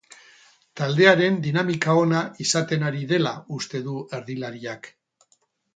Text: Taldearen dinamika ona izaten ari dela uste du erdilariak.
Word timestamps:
Taldearen 0.79 1.37
dinamika 1.43 1.95
ona 2.05 2.23
izaten 2.47 2.89
ari 2.91 3.07
dela 3.15 3.37
uste 3.61 3.87
du 3.91 4.01
erdilariak. 4.21 4.93